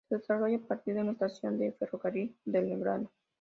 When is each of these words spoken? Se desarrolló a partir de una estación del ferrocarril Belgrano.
Se 0.09 0.15
desarrolló 0.15 0.55
a 0.57 0.67
partir 0.67 0.95
de 0.95 1.01
una 1.01 1.11
estación 1.11 1.59
del 1.59 1.75
ferrocarril 1.75 2.35
Belgrano. 2.43 3.11